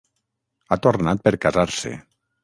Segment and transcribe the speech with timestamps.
[0.69, 1.93] Ha tornat per casar-se.